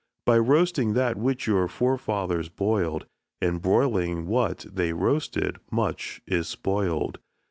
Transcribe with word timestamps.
By 0.25 0.39
roasting 0.39 0.93
that 0.93 1.15
which 1.15 1.45
your 1.45 1.67
forefathers 1.67 2.49
boil'd, 2.49 3.05
And 3.39 3.61
broiling 3.61 4.25
what 4.25 4.65
they 4.67 4.93
roasted, 4.93 5.57
much 5.69 6.23
is 6.25 6.47
spoil'd. 6.47 7.19